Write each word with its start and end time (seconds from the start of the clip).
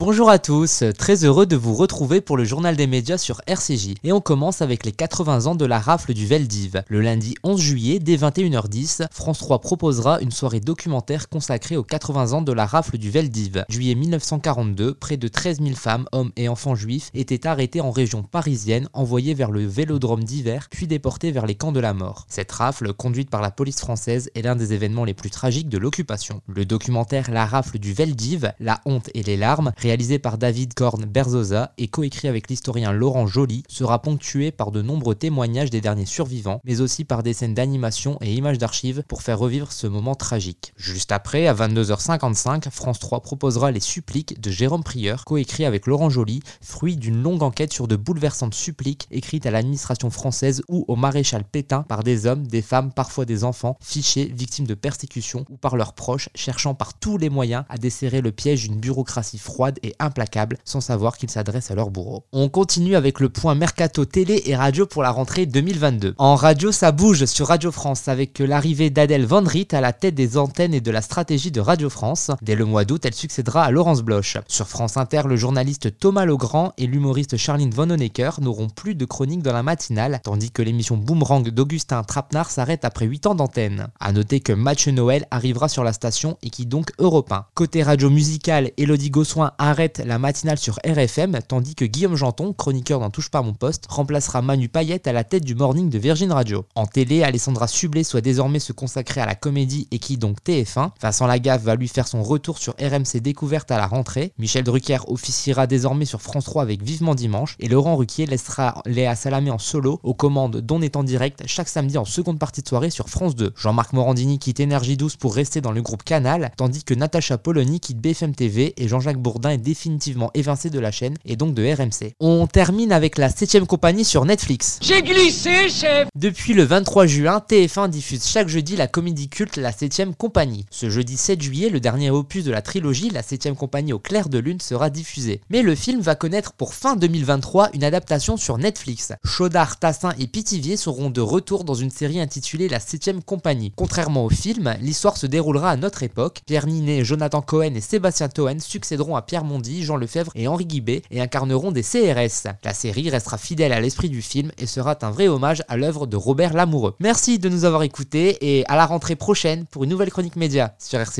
Bonjour 0.00 0.30
à 0.30 0.38
tous, 0.38 0.82
très 0.96 1.26
heureux 1.26 1.44
de 1.44 1.56
vous 1.56 1.74
retrouver 1.74 2.22
pour 2.22 2.38
le 2.38 2.44
journal 2.44 2.74
des 2.74 2.86
médias 2.86 3.18
sur 3.18 3.42
RCJ. 3.46 3.96
Et 4.02 4.12
on 4.12 4.22
commence 4.22 4.62
avec 4.62 4.86
les 4.86 4.92
80 4.92 5.44
ans 5.44 5.54
de 5.54 5.66
la 5.66 5.78
rafle 5.78 6.14
du 6.14 6.26
Veldiv. 6.26 6.82
Le 6.88 7.02
lundi 7.02 7.34
11 7.44 7.60
juillet, 7.60 7.98
dès 7.98 8.16
21h10, 8.16 9.08
France 9.12 9.40
3 9.40 9.60
proposera 9.60 10.22
une 10.22 10.30
soirée 10.30 10.60
documentaire 10.60 11.28
consacrée 11.28 11.76
aux 11.76 11.82
80 11.82 12.32
ans 12.32 12.40
de 12.40 12.50
la 12.50 12.64
rafle 12.64 12.96
du 12.96 13.10
Veldiv. 13.10 13.66
Juillet 13.68 13.94
1942, 13.94 14.94
près 14.94 15.18
de 15.18 15.28
13 15.28 15.60
000 15.60 15.74
femmes, 15.74 16.06
hommes 16.12 16.32
et 16.34 16.48
enfants 16.48 16.74
juifs 16.74 17.10
étaient 17.12 17.46
arrêtés 17.46 17.82
en 17.82 17.90
région 17.90 18.22
parisienne, 18.22 18.88
envoyés 18.94 19.34
vers 19.34 19.50
le 19.50 19.66
vélodrome 19.66 20.24
d'hiver, 20.24 20.68
puis 20.70 20.86
déportés 20.86 21.30
vers 21.30 21.44
les 21.44 21.56
camps 21.56 21.72
de 21.72 21.80
la 21.80 21.92
mort. 21.92 22.24
Cette 22.30 22.52
rafle, 22.52 22.94
conduite 22.94 23.28
par 23.28 23.42
la 23.42 23.50
police 23.50 23.80
française, 23.80 24.30
est 24.34 24.40
l'un 24.40 24.56
des 24.56 24.72
événements 24.72 25.04
les 25.04 25.12
plus 25.12 25.28
tragiques 25.28 25.68
de 25.68 25.76
l'occupation. 25.76 26.40
Le 26.48 26.64
documentaire 26.64 27.30
La 27.30 27.44
rafle 27.44 27.78
du 27.78 27.92
Veldiv, 27.92 28.50
la 28.60 28.80
honte 28.86 29.10
et 29.12 29.22
les 29.22 29.36
larmes, 29.36 29.72
réalisé 29.90 30.20
par 30.20 30.38
David 30.38 30.72
Korn 30.74 31.04
Berzosa 31.04 31.72
et 31.76 31.88
coécrit 31.88 32.28
avec 32.28 32.48
l'historien 32.48 32.92
Laurent 32.92 33.26
Joly, 33.26 33.64
sera 33.66 34.00
ponctué 34.00 34.52
par 34.52 34.70
de 34.70 34.82
nombreux 34.82 35.16
témoignages 35.16 35.70
des 35.70 35.80
derniers 35.80 36.06
survivants, 36.06 36.60
mais 36.62 36.80
aussi 36.80 37.02
par 37.04 37.24
des 37.24 37.32
scènes 37.32 37.54
d'animation 37.54 38.16
et 38.20 38.32
images 38.32 38.58
d'archives 38.58 39.02
pour 39.08 39.22
faire 39.22 39.40
revivre 39.40 39.72
ce 39.72 39.88
moment 39.88 40.14
tragique. 40.14 40.74
Juste 40.76 41.10
après, 41.10 41.48
à 41.48 41.54
22h55, 41.54 42.70
France 42.70 43.00
3 43.00 43.20
proposera 43.20 43.72
Les 43.72 43.80
Suppliques 43.80 44.40
de 44.40 44.48
Jérôme 44.52 44.84
Prieur, 44.84 45.24
coécrit 45.24 45.64
avec 45.64 45.88
Laurent 45.88 46.08
Joly, 46.08 46.38
fruit 46.60 46.96
d'une 46.96 47.20
longue 47.20 47.42
enquête 47.42 47.72
sur 47.72 47.88
de 47.88 47.96
bouleversantes 47.96 48.54
suppliques 48.54 49.08
écrites 49.10 49.46
à 49.46 49.50
l'administration 49.50 50.10
française 50.10 50.62
ou 50.68 50.84
au 50.86 50.94
maréchal 50.94 51.42
Pétain 51.42 51.82
par 51.82 52.04
des 52.04 52.26
hommes, 52.26 52.46
des 52.46 52.62
femmes, 52.62 52.92
parfois 52.92 53.24
des 53.24 53.42
enfants, 53.42 53.76
fichés, 53.82 54.26
victimes 54.26 54.68
de 54.68 54.74
persécutions 54.74 55.46
ou 55.50 55.56
par 55.56 55.76
leurs 55.76 55.94
proches, 55.94 56.28
cherchant 56.36 56.76
par 56.76 56.94
tous 56.94 57.18
les 57.18 57.28
moyens 57.28 57.64
à 57.68 57.76
desserrer 57.76 58.20
le 58.20 58.30
piège 58.30 58.68
d'une 58.68 58.78
bureaucratie 58.78 59.38
froide 59.38 59.79
et 59.82 59.94
implacable 59.98 60.58
sans 60.64 60.80
savoir 60.80 61.16
qu'ils 61.16 61.30
s'adressent 61.30 61.70
à 61.70 61.74
leur 61.74 61.90
bourreau. 61.90 62.24
On 62.32 62.48
continue 62.48 62.96
avec 62.96 63.20
le 63.20 63.28
point 63.28 63.54
mercato 63.54 64.04
télé 64.04 64.42
et 64.46 64.56
radio 64.56 64.86
pour 64.86 65.02
la 65.02 65.10
rentrée 65.10 65.46
2022. 65.46 66.14
En 66.18 66.34
radio, 66.34 66.72
ça 66.72 66.92
bouge 66.92 67.24
sur 67.24 67.48
Radio 67.48 67.70
France 67.72 68.08
avec 68.08 68.38
l'arrivée 68.38 68.90
d'Adèle 68.90 69.26
Van 69.26 69.42
Riet 69.42 69.74
à 69.74 69.80
la 69.80 69.92
tête 69.92 70.14
des 70.14 70.36
antennes 70.36 70.74
et 70.74 70.80
de 70.80 70.90
la 70.90 71.02
stratégie 71.02 71.50
de 71.50 71.60
Radio 71.60 71.90
France. 71.90 72.30
Dès 72.42 72.54
le 72.54 72.64
mois 72.64 72.84
d'août, 72.84 73.04
elle 73.04 73.14
succédera 73.14 73.64
à 73.64 73.70
Laurence 73.70 74.02
Bloch. 74.02 74.38
Sur 74.48 74.68
France 74.68 74.96
Inter, 74.96 75.22
le 75.26 75.36
journaliste 75.36 75.98
Thomas 75.98 76.24
Legrand 76.24 76.72
et 76.78 76.86
l'humoriste 76.86 77.36
Charline 77.36 77.70
Von 77.70 77.90
Honecker 77.90 78.30
n'auront 78.40 78.68
plus 78.68 78.94
de 78.94 79.04
chronique 79.04 79.42
dans 79.42 79.52
la 79.52 79.62
matinale, 79.62 80.20
tandis 80.22 80.50
que 80.50 80.62
l'émission 80.62 80.96
Boomerang 80.96 81.48
d'Augustin 81.48 82.02
Trapenard 82.02 82.50
s'arrête 82.50 82.84
après 82.84 83.06
8 83.06 83.26
ans 83.26 83.34
d'antenne. 83.34 83.88
A 84.00 84.12
noter 84.12 84.40
que 84.40 84.52
Match 84.52 84.88
Noël 84.88 85.26
arrivera 85.30 85.68
sur 85.68 85.84
la 85.84 85.92
station 85.92 86.36
et 86.42 86.50
qui 86.50 86.66
donc 86.66 86.90
Europe 86.98 87.32
1. 87.32 87.46
Côté 87.54 87.82
radio 87.82 88.10
musicale, 88.10 88.70
Elodie 88.76 89.10
Gossoin 89.10 89.52
arrête 89.70 90.02
la 90.04 90.18
matinale 90.18 90.58
sur 90.58 90.80
RFM, 90.84 91.38
tandis 91.46 91.76
que 91.76 91.84
Guillaume 91.84 92.16
Janton, 92.16 92.52
chroniqueur 92.52 92.98
d'Un 92.98 93.10
touche 93.10 93.30
pas 93.30 93.40
mon 93.40 93.54
poste, 93.54 93.86
remplacera 93.88 94.42
Manu 94.42 94.68
Payette 94.68 95.06
à 95.06 95.12
la 95.12 95.22
tête 95.22 95.44
du 95.44 95.54
morning 95.54 95.88
de 95.88 95.98
Virgin 95.98 96.32
Radio. 96.32 96.66
En 96.74 96.86
télé, 96.86 97.22
Alessandra 97.22 97.68
Sublet 97.68 98.02
soit 98.02 98.20
désormais 98.20 98.58
se 98.58 98.72
consacrer 98.72 99.20
à 99.20 99.26
la 99.26 99.36
comédie 99.36 99.86
et 99.92 100.00
qui 100.00 100.16
donc 100.16 100.38
TF1. 100.44 100.90
Vincent 101.00 101.26
Lagaffe 101.26 101.62
va 101.62 101.76
lui 101.76 101.86
faire 101.86 102.08
son 102.08 102.24
retour 102.24 102.58
sur 102.58 102.74
RMC 102.80 103.20
Découverte 103.20 103.70
à 103.70 103.78
la 103.78 103.86
rentrée. 103.86 104.32
Michel 104.38 104.64
Drucker 104.64 104.98
officiera 105.06 105.68
désormais 105.68 106.04
sur 106.04 106.20
France 106.20 106.46
3 106.46 106.62
avec 106.62 106.82
Vivement 106.82 107.14
Dimanche. 107.14 107.56
Et 107.60 107.68
Laurent 107.68 107.94
Ruquier 107.94 108.26
laissera 108.26 108.82
Léa 108.86 109.14
Salamé 109.14 109.52
en 109.52 109.58
solo 109.58 110.00
aux 110.02 110.14
commandes 110.14 110.56
d'On 110.56 110.82
est 110.82 110.96
en 110.96 111.04
direct 111.04 111.44
chaque 111.46 111.68
samedi 111.68 111.96
en 111.96 112.04
seconde 112.04 112.40
partie 112.40 112.62
de 112.62 112.68
soirée 112.68 112.90
sur 112.90 113.08
France 113.08 113.36
2. 113.36 113.52
Jean-Marc 113.56 113.92
Morandini 113.92 114.40
quitte 114.40 114.58
Énergie 114.58 114.96
12 114.96 115.14
pour 115.14 115.34
rester 115.34 115.60
dans 115.60 115.72
le 115.72 115.80
groupe 115.80 116.02
Canal, 116.02 116.50
tandis 116.56 116.82
que 116.82 116.94
Natacha 116.94 117.38
Polony 117.38 117.78
quitte 117.78 118.00
BFM 118.00 118.34
TV 118.34 118.74
et 118.76 118.88
Jean-Jacques 118.88 119.20
Bourdin 119.20 119.50
est 119.50 119.58
définitivement 119.60 120.30
évincé 120.34 120.70
de 120.70 120.78
la 120.78 120.90
chaîne 120.90 121.14
et 121.24 121.36
donc 121.36 121.54
de 121.54 121.62
RMC. 121.62 122.14
On 122.20 122.46
termine 122.46 122.92
avec 122.92 123.18
la 123.18 123.28
7ème 123.28 123.66
compagnie 123.66 124.04
sur 124.04 124.24
Netflix. 124.24 124.78
J'ai 124.82 125.02
glissé, 125.02 125.68
chef 125.68 126.08
Depuis 126.16 126.54
le 126.54 126.64
23 126.64 127.06
juin, 127.06 127.42
TF1 127.48 127.88
diffuse 127.88 128.26
chaque 128.26 128.48
jeudi 128.48 128.76
la 128.76 128.86
comédie 128.86 129.28
culte 129.28 129.56
La 129.56 129.70
7ème 129.70 130.14
compagnie. 130.14 130.66
Ce 130.70 130.90
jeudi 130.90 131.16
7 131.16 131.40
juillet, 131.40 131.68
le 131.68 131.80
dernier 131.80 132.10
opus 132.10 132.44
de 132.44 132.50
la 132.50 132.62
trilogie, 132.62 133.10
La 133.10 133.22
7ème 133.22 133.54
compagnie 133.54 133.92
au 133.92 133.98
clair 133.98 134.28
de 134.28 134.38
lune, 134.38 134.60
sera 134.60 134.90
diffusé. 134.90 135.40
Mais 135.50 135.62
le 135.62 135.74
film 135.74 136.00
va 136.00 136.14
connaître 136.14 136.52
pour 136.52 136.74
fin 136.74 136.96
2023 136.96 137.70
une 137.74 137.84
adaptation 137.84 138.36
sur 138.36 138.58
Netflix. 138.58 139.12
Chaudard, 139.24 139.78
Tassin 139.78 140.12
et 140.18 140.26
Pitivier 140.26 140.76
seront 140.76 141.10
de 141.10 141.20
retour 141.20 141.64
dans 141.64 141.74
une 141.74 141.90
série 141.90 142.20
intitulée 142.20 142.68
La 142.68 142.78
7ème 142.78 143.22
compagnie. 143.22 143.72
Contrairement 143.76 144.24
au 144.24 144.30
film, 144.30 144.74
l'histoire 144.80 145.16
se 145.16 145.26
déroulera 145.26 145.70
à 145.70 145.76
notre 145.76 146.02
époque. 146.02 146.40
Pierre 146.46 146.66
Ninet, 146.66 147.04
Jonathan 147.04 147.42
Cohen 147.42 147.74
et 147.74 147.80
Sébastien 147.80 148.28
Toen 148.28 148.60
succéderont 148.60 149.16
à 149.16 149.22
Pierre 149.22 149.44
Jean 149.82 149.96
Lefebvre 149.96 150.32
et 150.34 150.48
Henri 150.48 150.66
Guibet 150.66 151.02
et 151.10 151.20
incarneront 151.20 151.72
des 151.72 151.82
CRS. 151.82 152.48
La 152.64 152.74
série 152.74 153.10
restera 153.10 153.38
fidèle 153.38 153.72
à 153.72 153.80
l'esprit 153.80 154.08
du 154.08 154.22
film 154.22 154.52
et 154.58 154.66
sera 154.66 154.96
un 155.02 155.10
vrai 155.10 155.28
hommage 155.28 155.62
à 155.68 155.76
l'œuvre 155.76 156.06
de 156.06 156.16
Robert 156.16 156.54
Lamoureux. 156.54 156.94
Merci 157.00 157.38
de 157.38 157.48
nous 157.48 157.64
avoir 157.64 157.82
écoutés 157.82 158.38
et 158.40 158.64
à 158.66 158.76
la 158.76 158.86
rentrée 158.86 159.16
prochaine 159.16 159.66
pour 159.70 159.84
une 159.84 159.90
nouvelle 159.90 160.10
chronique 160.10 160.36
média 160.36 160.74
sur 160.78 161.00
RC. 161.00 161.18